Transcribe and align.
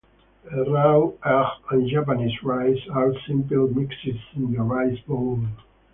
A 0.49 0.63
raw 0.63 1.11
egg 1.23 1.61
and 1.69 1.87
Japanese 1.87 2.41
rice 2.41 2.79
are 2.91 3.13
simply 3.27 3.55
mixed 3.57 4.03
in 4.35 4.51
the 4.51 4.57
rice 4.63 4.97
bowl. 5.01 5.45